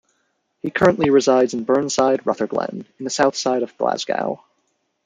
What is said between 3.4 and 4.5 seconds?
of Glasgow.